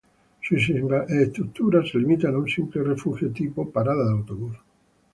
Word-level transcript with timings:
Sus 0.41 0.67
infraestructuras 0.69 1.89
se 1.91 1.99
limitan 1.99 2.33
a 2.33 2.39
un 2.39 2.47
simple 2.49 2.81
refugio 2.81 3.31
tipo 3.31 3.69
parada 3.71 4.03
de 4.05 4.11
autobús. 4.13 4.57